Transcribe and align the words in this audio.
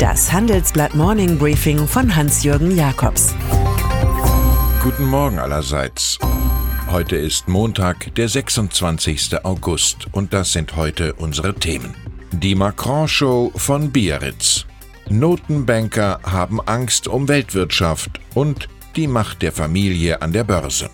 Das 0.00 0.32
Handelsblatt 0.32 0.94
Morning 0.94 1.36
Briefing 1.36 1.86
von 1.86 2.16
Hans-Jürgen 2.16 2.74
Jakobs. 2.74 3.34
Guten 4.82 5.04
Morgen 5.04 5.38
allerseits. 5.38 6.18
Heute 6.90 7.16
ist 7.16 7.48
Montag, 7.48 8.14
der 8.14 8.30
26. 8.30 9.44
August 9.44 10.06
und 10.12 10.32
das 10.32 10.54
sind 10.54 10.74
heute 10.74 11.12
unsere 11.12 11.54
Themen. 11.54 11.94
Die 12.32 12.54
Macron-Show 12.54 13.52
von 13.54 13.92
Biarritz. 13.92 14.64
Notenbanker 15.10 16.20
haben 16.22 16.62
Angst 16.62 17.06
um 17.06 17.28
Weltwirtschaft 17.28 18.20
und 18.34 18.70
die 18.96 19.06
Macht 19.06 19.42
der 19.42 19.52
Familie 19.52 20.22
an 20.22 20.32
der 20.32 20.44
Börse. 20.44 20.88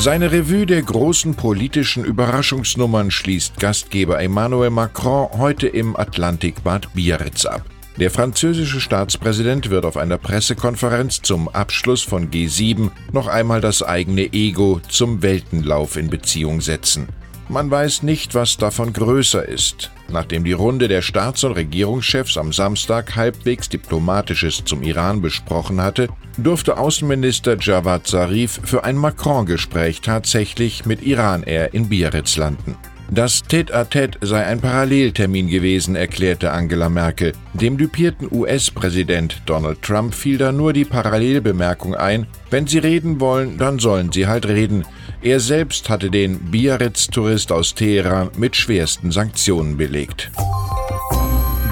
Seine 0.00 0.30
Revue 0.30 0.64
der 0.64 0.80
großen 0.80 1.34
politischen 1.34 2.04
Überraschungsnummern 2.04 3.10
schließt 3.10 3.58
Gastgeber 3.58 4.22
Emmanuel 4.22 4.70
Macron 4.70 5.28
heute 5.36 5.66
im 5.66 5.96
Atlantikbad 5.96 6.94
Biarritz 6.94 7.44
ab. 7.44 7.62
Der 7.96 8.12
französische 8.12 8.80
Staatspräsident 8.80 9.70
wird 9.70 9.84
auf 9.84 9.96
einer 9.96 10.16
Pressekonferenz 10.16 11.22
zum 11.22 11.48
Abschluss 11.48 12.04
von 12.04 12.30
G7 12.30 12.92
noch 13.12 13.26
einmal 13.26 13.60
das 13.60 13.82
eigene 13.82 14.32
Ego 14.32 14.80
zum 14.88 15.20
Weltenlauf 15.20 15.96
in 15.96 16.10
Beziehung 16.10 16.60
setzen. 16.60 17.08
Man 17.50 17.70
weiß 17.70 18.02
nicht, 18.02 18.34
was 18.34 18.58
davon 18.58 18.92
größer 18.92 19.46
ist. 19.48 19.90
Nachdem 20.10 20.44
die 20.44 20.52
Runde 20.52 20.86
der 20.86 21.00
Staats- 21.00 21.44
und 21.44 21.52
Regierungschefs 21.52 22.36
am 22.36 22.52
Samstag 22.52 23.16
halbwegs 23.16 23.70
Diplomatisches 23.70 24.64
zum 24.64 24.82
Iran 24.82 25.22
besprochen 25.22 25.80
hatte, 25.80 26.08
durfte 26.36 26.76
Außenminister 26.76 27.56
Javad 27.58 28.06
Zarif 28.06 28.60
für 28.64 28.84
ein 28.84 28.96
Macron-Gespräch 28.96 30.02
tatsächlich 30.02 30.84
mit 30.84 31.02
Iran 31.02 31.42
Air 31.42 31.72
in 31.72 31.88
Biarritz 31.88 32.36
landen. 32.36 32.76
Das 33.10 33.42
Tête-à-Tête 33.42 34.18
sei 34.20 34.44
ein 34.44 34.60
Paralleltermin 34.60 35.48
gewesen, 35.48 35.96
erklärte 35.96 36.52
Angela 36.52 36.90
Merkel. 36.90 37.32
Dem 37.54 37.78
dupierten 37.78 38.28
US-Präsident 38.30 39.40
Donald 39.46 39.80
Trump 39.80 40.14
fiel 40.14 40.36
da 40.36 40.52
nur 40.52 40.74
die 40.74 40.84
Parallelbemerkung 40.84 41.94
ein, 41.94 42.26
wenn 42.50 42.66
Sie 42.66 42.76
reden 42.76 43.18
wollen, 43.18 43.56
dann 43.56 43.78
sollen 43.78 44.12
Sie 44.12 44.26
halt 44.26 44.46
reden. 44.46 44.84
Er 45.20 45.40
selbst 45.40 45.88
hatte 45.88 46.10
den 46.10 46.38
Biarritz-Tourist 46.38 47.50
aus 47.50 47.74
Teheran 47.74 48.30
mit 48.36 48.54
schwersten 48.54 49.10
Sanktionen 49.10 49.76
belegt. 49.76 50.30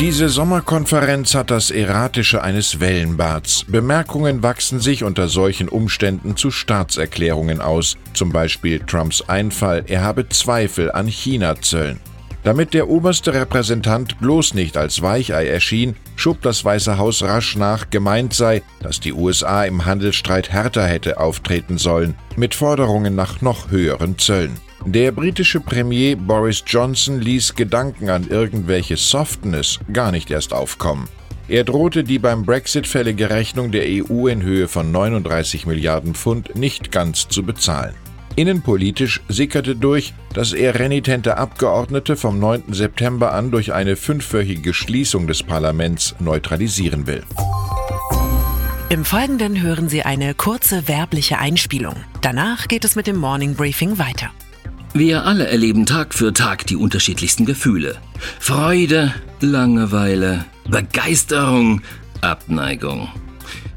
Diese 0.01 0.29
Sommerkonferenz 0.29 1.35
hat 1.35 1.51
das 1.51 1.71
Erratische 1.71 2.43
eines 2.43 2.81
Wellenbads. 2.81 3.65
Bemerkungen 3.69 4.43
wachsen 4.43 4.81
sich 4.81 5.05
unter 5.05 5.29
solchen 5.29 5.69
Umständen 5.69 6.37
zu 6.37 6.51
Staatserklärungen 6.51 7.61
aus, 7.61 7.97
zum 8.13 8.31
Beispiel 8.31 8.81
Trumps 8.81 9.23
Einfall, 9.23 9.85
er 9.87 10.03
habe 10.03 10.29
Zweifel 10.29 10.91
an 10.91 11.07
China-Zöllen. 11.07 12.01
Damit 12.47 12.75
der 12.75 12.89
oberste 12.89 13.35
Repräsentant 13.35 14.21
bloß 14.21 14.55
nicht 14.55 14.77
als 14.77 15.03
Weichei 15.03 15.49
erschien, 15.49 15.97
schob 16.15 16.43
das 16.43 16.65
Weiße 16.65 16.97
Haus 16.97 17.25
rasch 17.25 17.57
nach, 17.57 17.91
gemeint 17.91 18.35
sei, 18.35 18.63
dass 18.81 19.01
die 19.01 19.13
USA 19.13 19.65
im 19.65 19.85
Handelsstreit 19.85 20.53
härter 20.53 20.87
hätte 20.87 21.19
auftreten 21.19 21.77
sollen, 21.77 22.15
mit 22.37 22.55
Forderungen 22.55 23.17
nach 23.17 23.41
noch 23.41 23.73
höheren 23.73 24.17
Zöllen. 24.17 24.59
Der 24.85 25.11
britische 25.11 25.59
Premier 25.59 26.15
Boris 26.15 26.63
Johnson 26.65 27.21
ließ 27.21 27.57
Gedanken 27.57 28.11
an 28.11 28.29
irgendwelche 28.29 28.97
Softness 28.97 29.81
gar 29.93 30.13
nicht 30.13 30.31
erst 30.31 30.53
aufkommen. 30.53 31.09
Er 31.49 31.65
drohte 31.65 32.05
die 32.05 32.21
beim 32.21 32.45
Brexit 32.45 32.87
fällige 32.87 33.29
Rechnung 33.29 33.73
der 33.73 33.87
EU 33.89 34.29
in 34.29 34.43
Höhe 34.43 34.69
von 34.69 34.93
39 34.93 35.67
Milliarden 35.67 36.15
Pfund 36.15 36.55
nicht 36.55 36.93
ganz 36.93 37.27
zu 37.27 37.43
bezahlen. 37.43 37.97
Innenpolitisch 38.37 39.23
sickerte 39.29 39.75
durch, 39.75 40.13
dass 40.35 40.53
er 40.53 40.79
renitente 40.79 41.39
Abgeordnete 41.39 42.17
vom 42.17 42.39
9. 42.39 42.73
September 42.73 43.33
an 43.33 43.51
durch 43.51 43.73
eine 43.73 43.97
fünfwöchige 43.97 44.75
Schließung 44.75 45.27
des 45.27 45.43
Parlaments 45.43 46.15
neutralisieren 46.21 47.07
will. 47.07 47.23
Im 48.91 49.05
Folgenden 49.05 49.61
hören 49.63 49.89
Sie 49.89 50.03
eine 50.03 50.35
kurze 50.35 50.87
werbliche 50.87 51.39
Einspielung. 51.39 51.97
Danach 52.21 52.69
geht 52.69 52.85
es 52.85 52.95
mit 52.95 53.07
dem 53.07 53.17
Morning 53.17 53.55
Briefing 53.55 53.99
weiter. 53.99 54.31
Wir 54.93 55.25
alle 55.25 55.49
erleben 55.49 55.87
Tag 55.87 56.15
für 56.15 56.33
Tag 56.33 56.67
die 56.67 56.77
unterschiedlichsten 56.77 57.47
Gefühle. 57.47 57.97
Freude, 58.39 59.15
Langeweile, 59.41 60.45
Begeisterung, 60.69 61.83
Abneigung. 62.21 63.09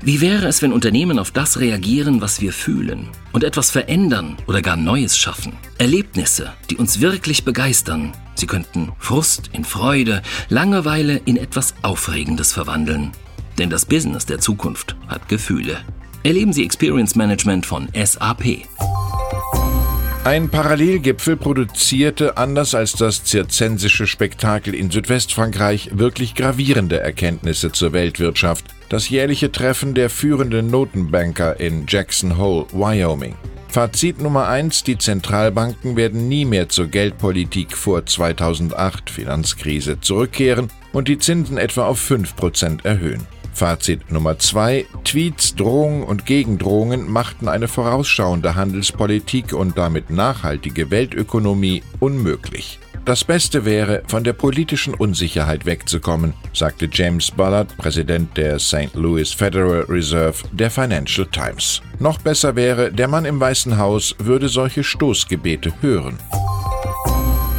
Wie 0.01 0.21
wäre 0.21 0.47
es, 0.47 0.61
wenn 0.61 0.71
Unternehmen 0.71 1.19
auf 1.19 1.31
das 1.31 1.59
reagieren, 1.59 2.21
was 2.21 2.39
wir 2.41 2.53
fühlen 2.53 3.09
und 3.33 3.43
etwas 3.43 3.69
verändern 3.69 4.37
oder 4.47 4.61
gar 4.61 4.77
Neues 4.77 5.17
schaffen? 5.17 5.53
Erlebnisse, 5.77 6.53
die 6.69 6.77
uns 6.77 7.01
wirklich 7.01 7.43
begeistern. 7.43 8.13
Sie 8.35 8.47
könnten 8.47 8.93
Frust 8.97 9.49
in 9.51 9.65
Freude, 9.65 10.21
Langeweile 10.47 11.21
in 11.25 11.37
etwas 11.37 11.73
Aufregendes 11.81 12.53
verwandeln. 12.53 13.11
Denn 13.57 13.69
das 13.69 13.85
Business 13.85 14.25
der 14.25 14.39
Zukunft 14.39 14.95
hat 15.07 15.27
Gefühle. 15.27 15.77
Erleben 16.23 16.53
Sie 16.53 16.63
Experience 16.63 17.15
Management 17.15 17.65
von 17.65 17.89
SAP. 17.93 18.65
Ein 20.25 20.49
Parallelgipfel 20.49 21.37
produzierte, 21.37 22.37
anders 22.37 22.75
als 22.75 22.91
das 22.91 23.23
zirzensische 23.23 24.05
Spektakel 24.05 24.75
in 24.75 24.91
Südwestfrankreich, 24.91 25.91
wirklich 25.93 26.35
gravierende 26.35 26.99
Erkenntnisse 26.99 27.71
zur 27.71 27.93
Weltwirtschaft. 27.93 28.65
Das 28.89 29.07
jährliche 29.07 29.51
Treffen 29.51 29.93
der 29.93 30.09
führenden 30.09 30.71
Notenbanker 30.71 31.59
in 31.59 31.85
Jackson 31.87 32.39
Hole, 32.39 32.65
Wyoming. 32.71 33.35
Fazit 33.67 34.19
Nummer 34.19 34.47
1, 34.47 34.83
die 34.83 34.97
Zentralbanken 34.97 35.95
werden 35.95 36.27
nie 36.27 36.43
mehr 36.43 36.69
zur 36.69 36.87
Geldpolitik 36.87 37.77
vor 37.77 38.03
2008 38.03 39.11
Finanzkrise 39.11 40.01
zurückkehren 40.01 40.69
und 40.91 41.07
die 41.07 41.19
Zinsen 41.19 41.59
etwa 41.59 41.85
auf 41.85 42.01
5% 42.01 42.83
erhöhen. 42.83 43.27
Fazit 43.53 44.11
Nummer 44.11 44.39
zwei: 44.39 44.87
Tweets, 45.03 45.53
Drohungen 45.53 46.01
und 46.01 46.25
Gegendrohungen 46.25 47.11
machten 47.11 47.47
eine 47.47 47.67
vorausschauende 47.67 48.55
Handelspolitik 48.55 49.53
und 49.53 49.77
damit 49.77 50.09
nachhaltige 50.09 50.89
Weltökonomie 50.89 51.83
unmöglich. 51.99 52.79
Das 53.09 53.23
Beste 53.23 53.65
wäre, 53.65 54.03
von 54.05 54.23
der 54.23 54.33
politischen 54.33 54.93
Unsicherheit 54.93 55.65
wegzukommen, 55.65 56.35
sagte 56.53 56.87
James 56.93 57.31
Ballard, 57.31 57.75
Präsident 57.75 58.37
der 58.37 58.59
St. 58.59 58.93
Louis 58.93 59.33
Federal 59.33 59.83
Reserve 59.89 60.35
der 60.51 60.69
Financial 60.69 61.25
Times. 61.25 61.81
Noch 61.97 62.19
besser 62.19 62.55
wäre, 62.55 62.91
der 62.91 63.07
Mann 63.07 63.25
im 63.25 63.39
Weißen 63.39 63.79
Haus 63.79 64.13
würde 64.19 64.47
solche 64.47 64.83
Stoßgebete 64.83 65.73
hören. 65.81 66.19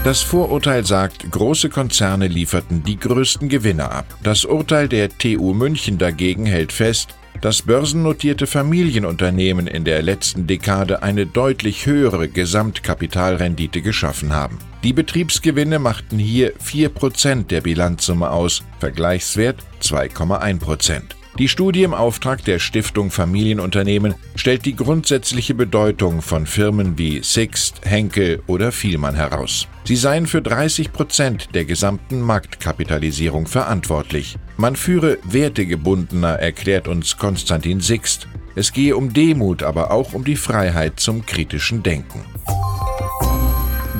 Das 0.05 0.23
Vorurteil 0.23 0.87
sagt, 0.87 1.33
große 1.33 1.69
Konzerne 1.69 2.29
lieferten 2.29 2.85
die 2.85 3.01
größten 3.01 3.49
Gewinne 3.49 3.91
ab. 3.91 4.07
Das 4.23 4.45
Urteil 4.45 4.89
der 4.89 5.09
TU 5.09 5.53
München 5.53 5.99
dagegen 5.99 6.47
hält 6.47 6.71
fest, 6.73 7.17
dass 7.41 7.63
börsennotierte 7.63 8.47
Familienunternehmen 8.47 9.67
in 9.67 9.85
der 9.85 10.03
letzten 10.03 10.47
Dekade 10.47 11.03
eine 11.03 11.27
deutlich 11.27 11.87
höhere 11.87 12.29
Gesamtkapitalrendite 12.29 13.83
geschaffen 13.83 14.33
haben. 14.33 14.59
Die 14.83 14.93
Betriebsgewinne 14.93 15.79
machten 15.79 16.19
hier 16.19 16.55
4% 16.57 17.47
der 17.47 17.61
Bilanzsumme 17.61 18.31
aus, 18.31 18.63
Vergleichswert 18.79 19.63
2,1%. 19.83 21.20
Die 21.39 21.49
Studie 21.49 21.85
im 21.85 21.95
Auftrag 21.95 22.45
der 22.45 22.59
Stiftung 22.59 23.11
Familienunternehmen 23.11 24.15
stellt 24.35 24.67
die 24.67 24.75
grundsätzliche 24.75 25.55
Bedeutung 25.55 26.23
von 26.23 26.45
Firmen 26.45 26.99
wie 26.99 27.23
Sixt, 27.23 27.81
Henkel 27.85 28.43
oder 28.47 28.73
Vielmann 28.73 29.15
heraus. 29.15 29.69
Sie 29.85 29.97
seien 29.97 30.27
für 30.27 30.43
30 30.43 30.93
Prozent 30.93 31.49
der 31.55 31.65
gesamten 31.65 32.21
Marktkapitalisierung 32.21 33.47
verantwortlich. 33.47 34.37
Man 34.57 34.77
führe 34.77 35.19
wertegebundener, 35.25 36.39
erklärt 36.39 36.89
uns 36.89 37.17
Konstantin 37.17 37.81
Sixt. 37.81 38.27
Es 38.57 38.73
gehe 38.73 38.97
um 38.97 39.13
Demut, 39.13 39.63
aber 39.63 39.93
auch 39.93 40.13
um 40.13 40.25
die 40.25 40.37
Freiheit 40.37 40.99
zum 40.99 41.25
kritischen 41.25 41.83
Denken. 41.83 42.25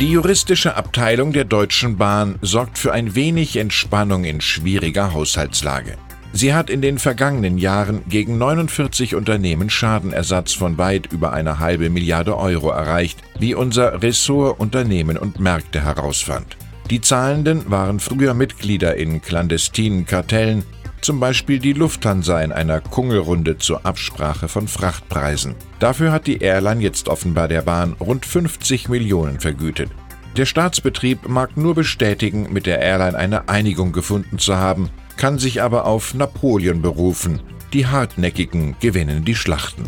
Die 0.01 0.11
juristische 0.11 0.77
Abteilung 0.77 1.33
der 1.33 1.45
Deutschen 1.45 1.97
Bahn 1.97 2.39
sorgt 2.43 2.79
für 2.79 2.93
ein 2.93 3.15
wenig 3.15 3.57
Entspannung 3.57 4.25
in 4.25 4.41
schwieriger 4.41 5.13
Haushaltslage. 5.13 5.97
Sie 6.33 6.55
hat 6.55 6.71
in 6.71 6.81
den 6.81 6.99
vergangenen 6.99 7.59
Jahren 7.59 8.03
gegen 8.09 8.39
49 8.39 9.17
Unternehmen 9.17 9.69
Schadenersatz 9.69 10.53
von 10.53 10.79
weit 10.79 11.13
über 11.13 11.33
eine 11.33 11.59
halbe 11.59 11.91
Milliarde 11.91 12.37
Euro 12.37 12.71
erreicht, 12.71 13.21
wie 13.39 13.55
unser 13.55 14.01
Ressort 14.03 14.61
Unternehmen 14.61 15.19
und 15.19 15.41
Märkte 15.41 15.83
herausfand. 15.83 16.57
Die 16.89 17.01
Zahlenden 17.01 17.71
waren 17.71 18.01
früher 18.01 18.35
Mitglieder 18.35 18.97
in 18.97 19.23
clandestinen 19.23 20.07
Kartellen, 20.07 20.65
zum 21.01 21.19
Beispiel 21.19 21.59
die 21.59 21.73
Lufthansa 21.73 22.41
in 22.43 22.53
einer 22.53 22.81
Kungelrunde 22.81 23.59
zur 23.59 23.85
Absprache 23.85 24.49
von 24.49 24.69
Frachtpreisen. 24.69 25.55
Dafür 25.79 26.13
hat 26.13 26.27
die 26.27 26.39
Airline 26.39 26.83
jetzt 26.83 27.09
offenbar 27.09 27.49
der 27.49 27.63
Bahn 27.63 27.95
rund 27.99 28.27
50 28.27 28.89
Millionen 28.89 29.41
vergütet. 29.41 29.91
Der 30.37 30.47
Staatsbetrieb 30.47 31.29
mag 31.29 31.57
nur 31.57 31.75
bestätigen, 31.75 32.53
mit 32.53 32.67
der 32.67 32.81
Airline 32.81 33.17
eine 33.17 33.49
Einigung 33.49 33.93
gefunden 33.93 34.39
zu 34.39 34.57
haben, 34.57 34.91
kann 35.21 35.39
sich 35.39 35.61
aber 35.61 35.85
auf 35.85 36.15
Napoleon 36.15 36.81
berufen. 36.81 37.43
Die 37.75 37.87
Hartnäckigen 37.87 38.75
gewinnen 38.81 39.23
die 39.23 39.35
Schlachten. 39.35 39.85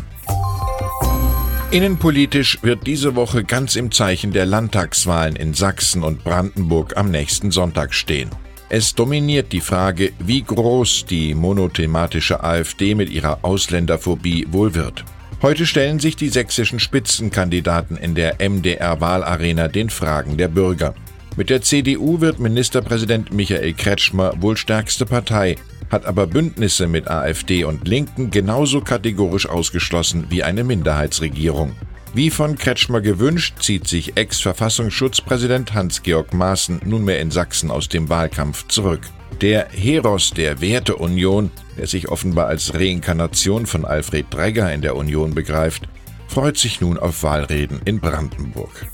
Innenpolitisch 1.71 2.59
wird 2.61 2.85
diese 2.85 3.15
Woche 3.15 3.43
ganz 3.43 3.75
im 3.75 3.91
Zeichen 3.91 4.31
der 4.31 4.45
Landtagswahlen 4.45 5.35
in 5.35 5.55
Sachsen 5.55 6.03
und 6.03 6.23
Brandenburg 6.23 6.95
am 6.97 7.09
nächsten 7.09 7.49
Sonntag 7.49 7.95
stehen. 7.95 8.29
Es 8.69 8.93
dominiert 8.93 9.51
die 9.53 9.61
Frage, 9.61 10.13
wie 10.19 10.43
groß 10.43 11.05
die 11.07 11.33
monothematische 11.33 12.43
AfD 12.43 12.93
mit 12.93 13.09
ihrer 13.09 13.39
Ausländerphobie 13.41 14.45
wohl 14.51 14.75
wird. 14.75 15.03
Heute 15.41 15.65
stellen 15.65 15.99
sich 15.99 16.15
die 16.15 16.29
sächsischen 16.29 16.79
Spitzenkandidaten 16.79 17.97
in 17.97 18.13
der 18.13 18.35
MDR-Wahlarena 18.37 19.67
den 19.67 19.89
Fragen 19.89 20.37
der 20.37 20.47
Bürger. 20.47 20.93
Mit 21.35 21.49
der 21.49 21.63
CDU 21.63 22.21
wird 22.21 22.39
Ministerpräsident 22.39 23.33
Michael 23.33 23.73
Kretschmer 23.73 24.33
wohl 24.39 24.55
stärkste 24.55 25.07
Partei, 25.07 25.55
hat 25.89 26.05
aber 26.05 26.27
Bündnisse 26.27 26.85
mit 26.85 27.07
AfD 27.07 27.63
und 27.63 27.87
Linken 27.87 28.29
genauso 28.29 28.81
kategorisch 28.81 29.49
ausgeschlossen 29.49 30.25
wie 30.29 30.43
eine 30.43 30.63
Minderheitsregierung. 30.63 31.75
Wie 32.13 32.29
von 32.29 32.55
Kretschmer 32.55 33.01
gewünscht, 33.01 33.55
zieht 33.61 33.87
sich 33.87 34.15
Ex-Verfassungsschutzpräsident 34.15 35.73
Hans-Georg 35.73 36.35
Maaßen 36.35 36.81
nunmehr 36.85 37.19
in 37.19 37.31
Sachsen 37.31 37.71
aus 37.71 37.89
dem 37.89 38.09
Wahlkampf 38.09 38.67
zurück. 38.67 39.01
Der 39.41 39.69
Heros 39.71 40.29
der 40.29 40.61
Werteunion, 40.61 41.49
der 41.79 41.87
sich 41.87 42.09
offenbar 42.09 42.45
als 42.45 42.75
Reinkarnation 42.75 43.65
von 43.65 43.85
Alfred 43.85 44.29
Bregger 44.29 44.71
in 44.71 44.83
der 44.83 44.95
Union 44.95 45.33
begreift, 45.33 45.89
freut 46.27 46.59
sich 46.59 46.79
nun 46.79 46.99
auf 46.99 47.23
Wahlreden 47.23 47.81
in 47.85 47.99
Brandenburg. 47.99 48.85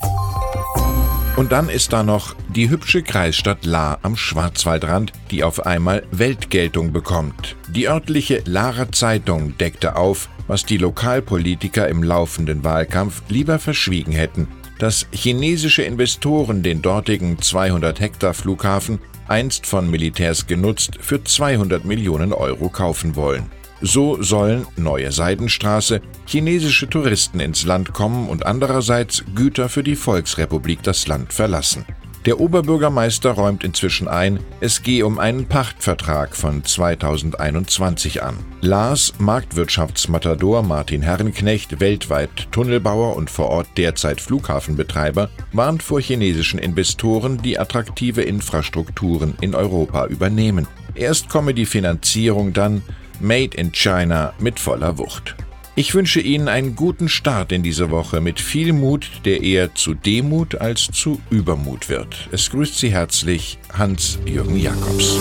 Und 1.40 1.52
dann 1.52 1.70
ist 1.70 1.94
da 1.94 2.02
noch 2.02 2.36
die 2.54 2.68
hübsche 2.68 3.02
Kreisstadt 3.02 3.64
La 3.64 3.96
am 4.02 4.14
Schwarzwaldrand, 4.14 5.14
die 5.30 5.42
auf 5.42 5.64
einmal 5.64 6.02
Weltgeltung 6.10 6.92
bekommt. 6.92 7.56
Die 7.70 7.88
örtliche 7.88 8.42
Larer 8.44 8.92
Zeitung 8.92 9.56
deckte 9.56 9.96
auf, 9.96 10.28
was 10.48 10.66
die 10.66 10.76
Lokalpolitiker 10.76 11.88
im 11.88 12.02
laufenden 12.02 12.62
Wahlkampf 12.62 13.22
lieber 13.30 13.58
verschwiegen 13.58 14.12
hätten, 14.12 14.48
dass 14.80 15.06
chinesische 15.12 15.82
Investoren 15.82 16.62
den 16.62 16.82
dortigen 16.82 17.40
200 17.40 18.00
Hektar 18.00 18.34
Flughafen 18.34 18.98
einst 19.26 19.64
von 19.64 19.90
Militärs 19.90 20.46
genutzt 20.46 20.98
für 21.00 21.24
200 21.24 21.86
Millionen 21.86 22.34
Euro 22.34 22.68
kaufen 22.68 23.16
wollen. 23.16 23.50
So 23.82 24.22
sollen 24.22 24.66
neue 24.76 25.10
Seidenstraße, 25.10 26.02
chinesische 26.26 26.88
Touristen 26.88 27.40
ins 27.40 27.64
Land 27.64 27.94
kommen 27.94 28.28
und 28.28 28.44
andererseits 28.44 29.24
Güter 29.34 29.68
für 29.68 29.82
die 29.82 29.96
Volksrepublik 29.96 30.82
das 30.82 31.06
Land 31.06 31.32
verlassen. 31.32 31.86
Der 32.26 32.38
Oberbürgermeister 32.38 33.30
räumt 33.30 33.64
inzwischen 33.64 34.06
ein, 34.06 34.40
es 34.60 34.82
gehe 34.82 35.06
um 35.06 35.18
einen 35.18 35.46
Pachtvertrag 35.46 36.36
von 36.36 36.62
2021 36.62 38.22
an. 38.22 38.36
Lars 38.60 39.14
Marktwirtschaftsmatador 39.18 40.62
Martin 40.62 41.00
Herrenknecht, 41.00 41.80
weltweit 41.80 42.52
Tunnelbauer 42.52 43.16
und 43.16 43.30
vor 43.30 43.48
Ort 43.48 43.68
derzeit 43.78 44.20
Flughafenbetreiber, 44.20 45.30
warnt 45.52 45.82
vor 45.82 46.02
chinesischen 46.02 46.58
Investoren, 46.58 47.40
die 47.40 47.58
attraktive 47.58 48.20
Infrastrukturen 48.20 49.34
in 49.40 49.54
Europa 49.54 50.04
übernehmen. 50.04 50.68
Erst 50.94 51.30
komme 51.30 51.54
die 51.54 51.66
Finanzierung 51.66 52.52
dann, 52.52 52.82
Made 53.20 53.56
in 53.56 53.72
China 53.72 54.32
mit 54.38 54.58
voller 54.58 54.98
Wucht. 54.98 55.36
Ich 55.76 55.94
wünsche 55.94 56.20
Ihnen 56.20 56.48
einen 56.48 56.76
guten 56.76 57.08
Start 57.08 57.52
in 57.52 57.62
diese 57.62 57.90
Woche 57.90 58.20
mit 58.20 58.40
viel 58.40 58.72
Mut, 58.72 59.08
der 59.24 59.42
eher 59.42 59.74
zu 59.74 59.94
Demut 59.94 60.56
als 60.56 60.88
zu 60.92 61.20
Übermut 61.30 61.88
wird. 61.88 62.28
Es 62.32 62.50
grüßt 62.50 62.78
Sie 62.78 62.92
herzlich 62.92 63.58
Hans-Jürgen 63.72 64.58
Jakobs. 64.58 65.18